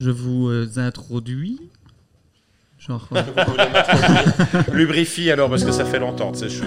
Je 0.00 0.10
vous 0.10 0.48
euh, 0.50 0.68
introduis. 0.76 1.58
Genre, 2.78 3.08
euh, 3.16 3.22
Lubrifie 4.72 5.30
alors 5.30 5.48
parce 5.48 5.64
que 5.64 5.72
ça 5.72 5.86
fait 5.86 5.98
longtemps, 5.98 6.34
c'est 6.34 6.50
chaud. 6.50 6.66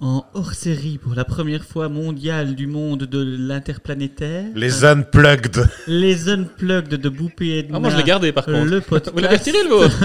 en 0.00 0.24
hors-série 0.32 0.96
pour 0.96 1.14
la 1.14 1.26
première 1.26 1.62
fois 1.62 1.90
mondiale 1.90 2.54
du 2.54 2.66
monde 2.66 3.04
de 3.04 3.22
l'interplanétaire. 3.22 4.46
Les 4.54 4.86
unplugged. 4.86 5.68
Les 5.86 6.30
Unplugged 6.30 6.94
de 6.94 7.08
Boupé 7.10 7.48
et 7.48 7.58
Edna. 7.58 7.76
Ah, 7.76 7.80
moi 7.80 7.90
je 7.90 7.98
l'ai 7.98 8.02
gardé 8.02 8.32
par 8.32 8.46
contre. 8.46 8.64
Le 8.64 8.80
podcast. 8.80 9.14
Vous 9.14 9.20
l'avez 9.20 9.36
retiré 9.36 9.58
le 9.62 9.68
vôtre? 9.68 10.02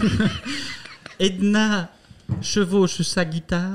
Edna 1.20 1.90
chevauche 2.40 3.02
sa 3.02 3.26
guitare. 3.26 3.74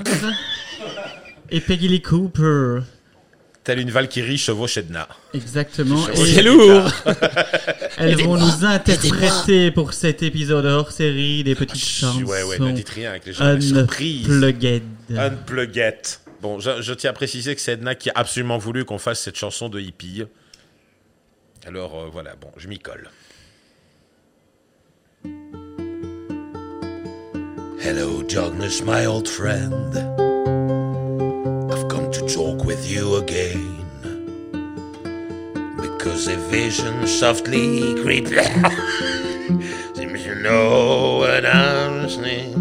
et 1.52 1.62
Peggy 1.62 1.88
Lee 1.88 2.02
Cooper. 2.02 2.80
Telle 3.64 3.80
une 3.80 3.91
Valkyrie 3.91 4.39
chevauche 4.39 4.78
Edna. 4.78 5.07
Exactement. 5.36 6.04
C'est 6.16 6.41
lourd 6.41 6.91
elles 7.97 8.15
vont 8.24 8.37
nous 8.37 8.65
interpréter 8.65 9.70
pour 9.70 9.93
cet 9.93 10.24
épisode 10.24 10.65
hors-série 10.65 11.43
des 11.43 11.54
petites 11.54 11.84
chansons. 11.84 12.24
Ouais, 12.24 12.42
ouais, 12.42 12.57
ne 12.57 12.71
dites 12.71 12.89
rien 12.89 13.11
avec 13.11 13.25
les 13.25 13.34
gens. 13.34 13.54
Les 13.54 13.61
surprises. 13.61 14.29
Unplugged. 14.32 14.84
Unplugged. 15.15 15.96
Bon, 16.42 16.60
je, 16.60 16.82
je 16.82 16.93
tiens 16.93 17.11
à 17.11 17.14
préciser 17.14 17.54
que 17.54 17.61
c'est 17.61 17.74
Edna 17.74 17.93
qui 17.93 18.10
a 18.10 18.14
absolument 18.15 18.57
voulu 18.57 18.84
qu'on 18.84 18.97
fasse 18.97 19.21
cette 19.21 19.37
chanson 19.37 19.70
de 19.70 19.79
hippie. 19.79 20.23
Alors 21.68 22.00
euh, 22.00 22.09
voilà, 22.12 22.36
bon, 22.36 22.50
je 22.57 22.68
m'y 22.68 22.79
colle. 22.79 23.09
Hello, 27.79 28.23
Jognus, 28.28 28.82
my 28.84 29.06
old 29.06 29.28
friend. 29.28 30.31
With 32.72 32.89
you 32.89 33.17
again. 33.17 33.84
Because 35.75 36.28
a 36.28 36.38
vision 36.50 37.06
softly 37.06 38.02
creeps. 38.02 38.31
Seems 39.98 40.26
you 40.26 40.36
know 40.36 41.18
what 41.18 41.45
I'm 41.45 42.10
saying. 42.10 42.56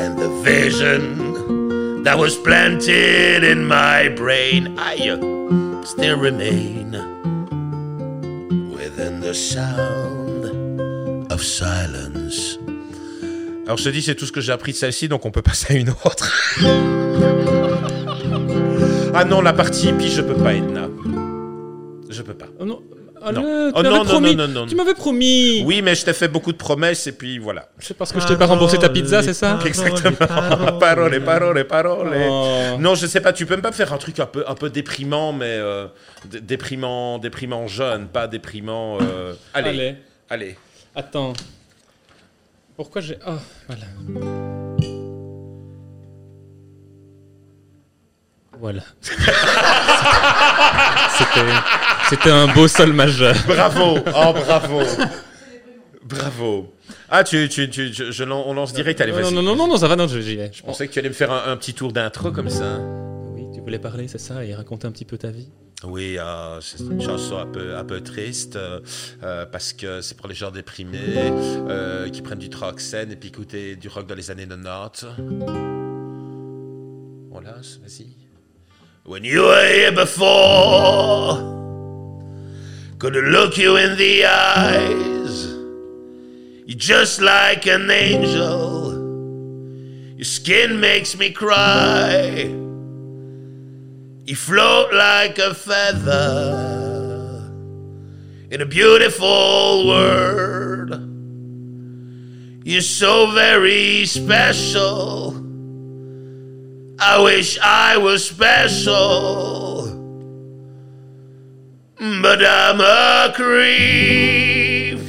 And 0.00 0.12
the 0.18 0.28
vision 0.44 2.02
that 2.02 2.18
was 2.18 2.36
planted 2.36 3.44
in 3.44 3.66
my 3.66 4.10
brain, 4.10 4.78
I 4.78 5.08
uh, 5.08 5.16
still 5.86 6.18
remain 6.18 6.92
within 8.76 9.20
the 9.20 9.32
sound 9.32 10.44
of 11.32 11.42
silence. 11.42 12.58
Alors 13.64 13.78
je 13.78 13.84
te 13.84 13.88
dis, 13.88 14.02
c'est 14.02 14.16
tout 14.16 14.26
ce 14.26 14.32
que 14.32 14.42
j'ai 14.42 14.52
appris 14.52 14.72
de 14.72 14.76
celle-ci, 14.76 15.08
donc 15.08 15.24
on 15.24 15.30
peut 15.30 15.42
passer 15.42 15.74
à 15.74 15.76
une 15.78 15.94
autre. 16.04 17.56
ah 19.14 19.24
non, 19.24 19.40
la 19.40 19.52
partie 19.52 19.88
hippie, 19.88 20.08
je 20.10 20.22
peux 20.22 20.34
pas, 20.34 20.54
Edna. 20.54 20.88
Je 22.08 22.22
peux 22.22 22.34
pas. 22.34 22.46
Oh 22.58 22.64
non, 22.64 22.80
Non. 23.22 23.32
non, 23.32 23.32
tu 23.32 23.72
Oh 23.76 23.82
m'avais 23.82 23.88
non, 23.90 23.96
non, 23.98 24.04
promis. 24.04 24.36
non, 24.36 24.48
non, 24.48 24.60
non. 24.62 24.66
Tu 24.66 24.74
m'avais 24.74 24.94
promis. 24.94 25.62
Oui, 25.64 25.82
mais 25.82 25.94
je 25.94 26.04
t'ai 26.04 26.12
fait 26.12 26.26
beaucoup 26.28 26.52
de 26.52 26.56
promesses 26.56 27.06
et 27.06 27.12
puis 27.12 27.38
voilà. 27.38 27.68
C'est 27.78 27.96
parce 27.96 28.12
que 28.12 28.18
je 28.20 28.26
t'ai 28.26 28.36
pas 28.36 28.46
remboursé 28.46 28.78
ta 28.78 28.88
pizza, 28.88 29.22
c'est 29.22 29.34
ça 29.34 29.58
Exactement. 29.64 30.16
parole. 30.28 30.78
Parole, 30.78 31.20
parole, 31.24 31.64
parole. 31.66 32.10
Oh. 32.30 32.76
Non, 32.80 32.94
je 32.94 33.06
sais 33.06 33.20
pas, 33.20 33.32
tu 33.32 33.46
peux 33.46 33.54
même 33.54 33.62
pas 33.62 33.72
faire 33.72 33.92
un 33.92 33.98
truc 33.98 34.18
un 34.20 34.26
peu, 34.26 34.44
un 34.48 34.54
peu 34.54 34.70
déprimant, 34.70 35.32
mais 35.32 35.46
euh, 35.58 35.86
déprimant, 36.24 37.18
déprimant 37.18 37.66
jeune, 37.68 38.06
pas 38.08 38.26
déprimant. 38.26 38.98
euh, 39.02 39.34
Allez, 39.54 39.68
allez. 39.70 39.96
Allez, 40.30 40.56
attends. 40.96 41.32
Pourquoi 42.76 43.02
j'ai. 43.02 43.18
Oh, 43.26 43.32
voilà. 43.68 44.69
Voilà. 48.60 48.82
C'était. 52.08 52.30
Un 52.30 52.48
beau 52.48 52.68
sol 52.68 52.92
majeur. 52.92 53.34
Bravo, 53.46 53.98
oh 54.06 54.32
bravo, 54.32 54.82
bravo. 56.02 56.74
Ah, 57.08 57.22
tu, 57.24 57.48
tu, 57.48 57.70
tu, 57.70 57.92
je, 57.92 58.10
je 58.10 58.24
on 58.24 58.52
lance 58.54 58.72
direct, 58.72 59.00
allez, 59.00 59.12
Non, 59.12 59.18
vas-y. 59.22 59.34
non, 59.34 59.42
non, 59.42 59.56
non, 59.56 59.68
non, 59.68 59.76
ça 59.76 59.88
va, 59.88 59.96
non, 59.96 60.06
j'y 60.08 60.36
vais. 60.36 60.50
Je 60.52 60.62
pensais 60.62 60.86
que 60.88 60.92
tu 60.92 60.98
allais 60.98 61.08
me 61.08 61.14
faire 61.14 61.30
un, 61.32 61.52
un 61.52 61.56
petit 61.56 61.74
tour 61.74 61.92
d'intro 61.92 62.30
comme 62.32 62.50
ça. 62.50 62.78
Oui, 63.34 63.44
tu 63.54 63.60
voulais 63.60 63.78
parler, 63.78 64.08
c'est 64.08 64.18
ça, 64.18 64.44
et 64.44 64.54
raconter 64.54 64.86
un 64.86 64.92
petit 64.92 65.04
peu 65.04 65.16
ta 65.18 65.28
vie. 65.30 65.48
Oui, 65.84 66.18
euh, 66.18 66.60
c'est 66.60 66.80
une 66.80 67.00
chanson 67.00 67.38
un 67.38 67.46
peu, 67.46 67.74
un 67.76 67.84
peu 67.84 68.02
triste 68.02 68.56
euh, 68.56 69.46
parce 69.46 69.72
que 69.72 70.02
c'est 70.02 70.14
pour 70.16 70.28
les 70.28 70.34
gens 70.34 70.50
déprimés 70.50 70.98
euh, 71.06 72.08
qui 72.10 72.20
prennent 72.20 72.38
du 72.38 72.50
Troxen 72.50 73.10
et 73.10 73.16
puis 73.16 73.30
écouter 73.30 73.76
du 73.76 73.88
rock 73.88 74.06
dans 74.06 74.14
les 74.14 74.30
années 74.30 74.46
90. 74.46 75.06
Voilà, 77.30 77.52
vas-y. 77.82 78.16
When 79.10 79.24
you 79.24 79.42
were 79.42 79.66
here 79.66 79.90
before, 79.90 81.34
could 83.00 83.16
look 83.16 83.58
you 83.58 83.76
in 83.76 83.98
the 83.98 84.24
eyes. 84.24 85.46
You're 86.64 86.78
just 86.78 87.20
like 87.20 87.66
an 87.66 87.90
angel. 87.90 88.92
Your 90.14 90.24
skin 90.24 90.78
makes 90.78 91.18
me 91.18 91.32
cry. 91.32 92.54
You 94.26 94.36
float 94.36 94.94
like 94.94 95.38
a 95.38 95.54
feather 95.54 97.50
in 98.48 98.60
a 98.60 98.66
beautiful 98.66 99.88
world. 99.88 100.90
You're 102.64 102.80
so 102.80 103.32
very 103.32 104.06
special. 104.06 105.39
I 107.02 107.18
wish 107.22 107.58
I 107.62 107.96
was 107.96 108.28
special, 108.28 109.84
but 111.98 112.44
I'm 112.44 112.78
a 112.78 113.32
creep. 113.34 115.00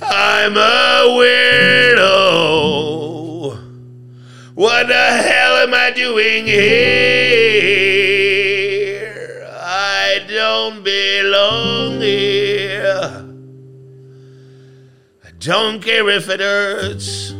I'm 0.00 0.56
a 0.56 1.04
weirdo. 1.18 2.04
What 4.54 4.88
the 4.88 4.94
hell 4.94 5.56
am 5.56 5.74
I 5.74 5.90
doing 5.90 6.46
here? 6.46 6.64
I 9.60 10.24
don't 10.26 10.82
belong 10.82 12.00
here. 12.00 13.26
I 15.26 15.30
don't 15.40 15.82
care 15.82 16.08
if 16.08 16.30
it 16.30 16.40
hurts. 16.40 17.34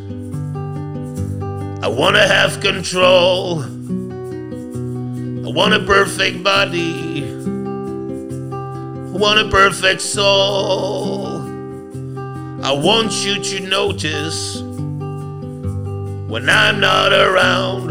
I 1.85 1.87
wanna 1.87 2.27
have 2.27 2.61
control. 2.63 3.63
I 3.63 5.51
want 5.51 5.75
a 5.75 5.81
perfect 5.81 6.43
body. 6.43 7.23
I 7.23 9.17
want 9.19 9.39
a 9.39 9.51
perfect 9.51 10.01
soul. 10.01 11.43
I 12.63 12.73
want 12.73 13.13
you 13.27 13.39
to 13.39 13.61
notice 13.69 14.63
when 16.33 16.49
I'm 16.49 16.81
not 16.81 17.13
around. 17.13 17.91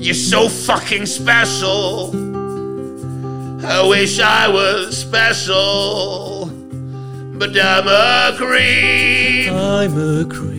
You're 0.00 0.14
so 0.14 0.48
fucking 0.48 1.06
special. 1.06 2.14
I 3.66 3.84
wish 3.84 4.20
I 4.20 4.46
was 4.46 4.96
special, 4.96 6.52
but 7.34 7.50
I'm 7.58 7.88
a 7.88 8.32
creep. 8.36 9.50
I'm 9.50 9.98
a 9.98 10.24
creep. 10.24 10.55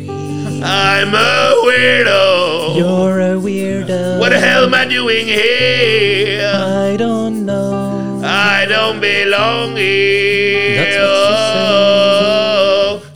I'm 0.64 1.14
a 1.14 1.54
weirdo. 1.66 2.76
You're 2.78 3.20
a 3.22 3.36
weirdo. 3.36 4.20
What 4.20 4.30
the 4.30 4.40
hell 4.40 4.64
am 4.66 4.74
I 4.74 4.86
doing 4.86 5.26
here? 5.26 6.52
I 6.54 6.96
don't 6.98 7.46
know. 7.46 8.22
I 8.24 8.66
don't 8.68 9.00
belong 9.00 9.76
here. 9.76 10.84
That's 10.84 10.98
what 10.98 11.06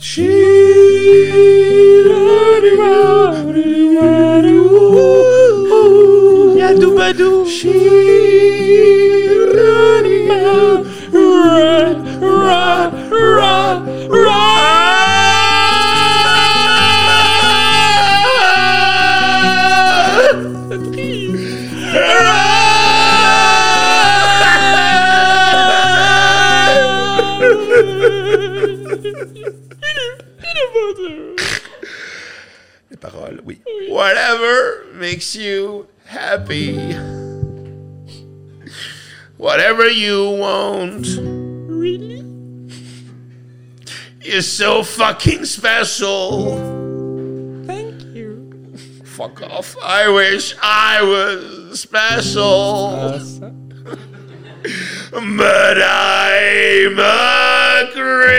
She. 0.00 0.12
Yadoubadou. 6.58 7.44
Les 7.44 7.50
makes 35.22 35.36
you 35.36 35.86
happy. 36.04 36.74
Whatever 39.36 39.88
you 39.88 40.30
want. 40.30 41.06
Really? 41.16 42.24
You're 44.20 44.42
so 44.42 44.82
fucking 44.82 45.44
special. 45.44 46.56
Thank 47.66 48.02
you. 48.16 48.74
Fuck 49.04 49.42
off. 49.42 49.76
I 49.84 50.08
wish 50.08 50.56
I 50.60 51.04
was 51.04 51.80
special. 51.80 52.90
But 55.12 55.78
I'm 55.80 56.98
a 56.98 57.90
creep. 57.92 58.32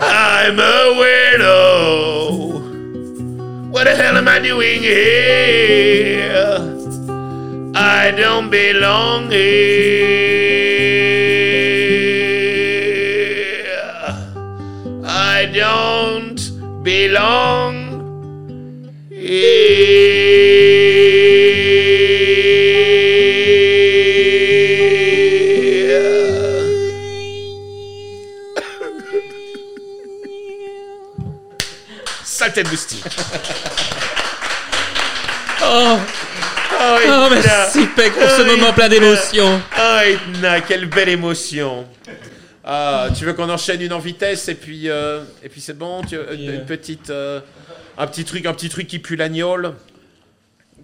I'm 0.00 0.58
a 0.58 0.94
weirdo. 0.96 1.67
The 3.88 3.96
hell 3.96 4.18
am 4.18 4.28
I 4.28 4.38
doing 4.38 4.82
here? 4.82 6.58
I 7.74 8.10
don't 8.10 8.50
belong 8.50 9.30
here. 9.30 9.88
I 15.06 15.46
don't 15.46 16.38
belong 16.84 17.88
De 32.62 32.68
moustique. 32.70 33.04
Oh, 35.70 35.98
Oh, 36.80 36.96
oh, 37.08 37.28
merci 37.30 37.86
Peck 37.96 38.12
pour 38.14 38.22
ce 38.30 38.42
Oh, 38.42 38.44
moment 38.44 38.72
plein 38.72 38.86
Edna. 38.86 39.00
d'émotion. 39.00 39.60
Ah, 39.76 40.02
Edna, 40.06 40.60
quelle 40.60 40.86
belle 40.86 41.08
émotion. 41.08 41.86
Ah, 42.64 43.08
tu 43.16 43.24
veux 43.24 43.32
qu'on 43.32 43.50
enchaîne 43.50 43.82
une 43.82 43.92
en 43.92 43.98
vitesse 43.98 44.46
et 44.48 44.54
puis 44.54 44.88
euh, 44.88 45.24
et 45.42 45.48
puis 45.48 45.60
c'est 45.60 45.76
bon, 45.76 46.02
tu, 46.02 46.14
une, 46.14 46.38
Yeah. 46.40 46.52
une 46.54 46.64
petite 46.64 47.10
euh, 47.10 47.40
un 47.98 48.06
petit 48.06 48.24
truc, 48.24 48.46
un 48.46 48.52
petit 48.54 48.68
truc 48.68 48.86
qui 48.86 49.00
pue 49.00 49.16
l'agnole. 49.16 49.74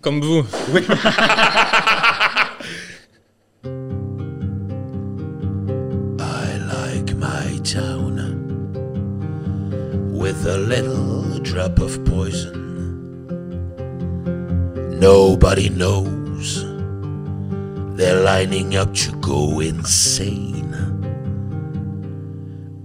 Comme 0.01 0.21
vous. 0.21 0.45
I 6.19 6.57
like 6.59 7.15
my 7.17 7.59
town 7.63 8.19
with 10.25 10.47
a 10.47 10.57
little 10.57 11.39
drop 11.41 11.79
of 11.81 12.03
poison. 12.07 12.57
Nobody 14.99 15.69
knows 15.69 16.65
they're 17.95 18.23
lining 18.23 18.75
up 18.75 18.95
to 18.95 19.13
go 19.21 19.61
insane. 19.61 20.73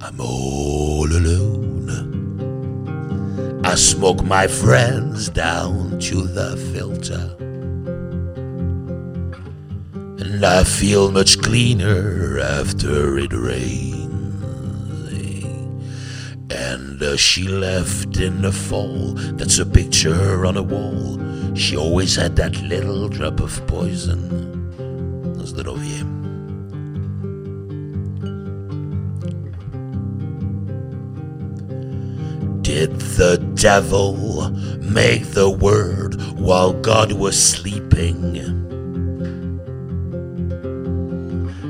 I'm 0.01 0.19
all 0.19 1.07
alone. 1.07 1.87
I 3.63 3.75
smoke 3.75 4.21
my 4.25 4.45
friends 4.45 5.29
down 5.29 5.97
to 6.07 6.23
the 6.23 6.57
filter. 6.73 7.25
And 10.25 10.43
I 10.43 10.65
feel 10.65 11.09
much 11.09 11.41
cleaner 11.41 12.37
after 12.41 13.17
it 13.17 13.31
rains. 13.31 13.98
And 17.01 17.19
she 17.19 17.47
left 17.47 18.17
in 18.17 18.41
the 18.41 18.51
fall. 18.51 19.13
That's 19.37 19.59
a 19.59 19.65
picture 19.65 20.45
on 20.45 20.57
a 20.57 20.63
wall. 20.63 21.17
She 21.55 21.77
always 21.77 22.15
had 22.15 22.35
that 22.35 22.61
little 22.61 23.07
drop 23.07 23.39
of 23.39 23.65
poison. 23.67 24.29
Him. 25.59 26.11
Did 32.61 32.91
the 33.17 33.37
devil 33.55 34.49
make 34.79 35.25
the 35.27 35.49
word 35.49 36.21
while 36.37 36.73
God 36.73 37.11
was 37.13 37.41
sleeping? 37.41 38.35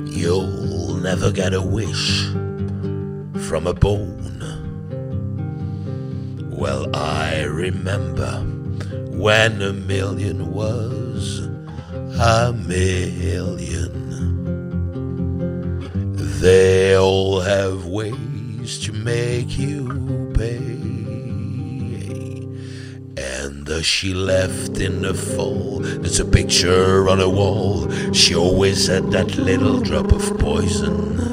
You'll 0.08 0.96
never 0.96 1.32
get 1.32 1.54
a 1.54 1.62
wish 1.62 2.26
from 3.48 3.68
a 3.68 3.74
bone. 3.74 4.19
Well, 6.60 6.94
I 6.94 7.44
remember 7.44 8.32
when 9.16 9.62
a 9.62 9.72
million 9.72 10.52
was 10.54 11.48
a 12.20 12.52
million. 12.52 13.96
They 16.42 16.98
all 16.98 17.40
have 17.40 17.86
ways 17.86 18.78
to 18.80 18.92
make 18.92 19.58
you 19.58 20.34
pay. 20.36 20.58
And 23.16 23.70
uh, 23.70 23.82
she 23.82 24.14
left 24.14 24.80
in 24.80 25.04
the 25.04 25.14
fall. 25.14 25.80
There's 25.80 26.20
a 26.20 26.26
picture 26.26 27.08
on 27.08 27.22
a 27.22 27.30
wall. 27.30 27.90
She 28.12 28.36
always 28.36 28.88
had 28.88 29.12
that 29.12 29.38
little 29.38 29.80
drop 29.80 30.12
of 30.12 30.38
poison. 30.38 31.29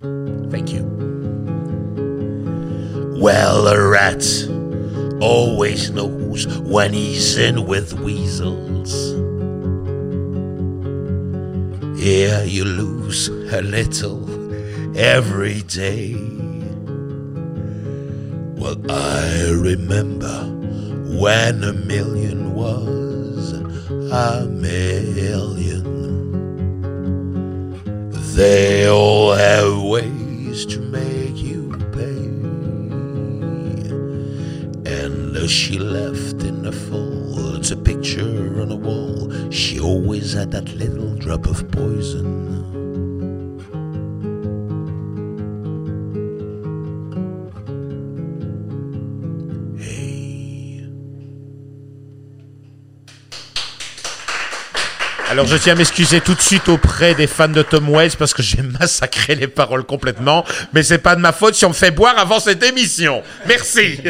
Thank 0.00 0.72
you. 0.72 0.84
Well, 3.20 3.66
a 3.66 3.88
rat 3.88 4.24
always 5.20 5.90
knows 5.90 6.46
when 6.58 6.92
he's 6.92 7.36
in 7.36 7.66
with 7.66 7.94
weasels. 7.94 8.92
Here 12.00 12.44
you 12.44 12.64
lose 12.64 13.28
a 13.28 13.60
little 13.60 14.22
every 14.96 15.62
day. 15.62 16.14
Well, 18.54 18.78
I 18.90 19.50
remember 19.50 20.44
when 21.18 21.64
a 21.64 21.72
million 21.72 22.54
was 22.54 23.52
a 23.52 24.46
million. 24.46 25.97
They 28.38 28.88
all 28.88 29.32
have 29.32 29.82
ways 29.82 30.64
to 30.66 30.78
make 30.78 31.36
you 31.38 31.76
pay. 31.90 32.22
And 34.88 35.36
uh, 35.36 35.48
she 35.48 35.76
left 35.76 36.44
in 36.44 36.62
the 36.62 36.70
fall. 36.70 37.56
It's 37.56 37.72
a 37.72 37.76
picture 37.76 38.62
on 38.62 38.70
a 38.70 38.76
wall. 38.76 39.50
She 39.50 39.80
always 39.80 40.34
had 40.34 40.52
that 40.52 40.72
little 40.76 41.16
drop 41.16 41.46
of 41.46 41.68
poison. 41.72 42.77
Alors 55.30 55.46
je 55.46 55.56
tiens 55.56 55.74
à 55.74 55.76
m'excuser 55.76 56.22
tout 56.22 56.34
de 56.34 56.40
suite 56.40 56.68
auprès 56.70 57.14
des 57.14 57.26
fans 57.26 57.48
de 57.48 57.60
Tom 57.60 57.90
Waits 57.90 58.16
parce 58.16 58.32
que 58.32 58.42
j'ai 58.42 58.62
massacré 58.80 59.34
les 59.34 59.46
paroles 59.46 59.84
complètement, 59.84 60.44
mais 60.72 60.82
c'est 60.82 60.98
pas 60.98 61.16
de 61.16 61.20
ma 61.20 61.32
faute 61.32 61.54
si 61.54 61.66
on 61.66 61.70
me 61.70 61.74
fait 61.74 61.90
boire 61.90 62.18
avant 62.18 62.40
cette 62.40 62.62
émission. 62.62 63.22
Merci. 63.46 64.00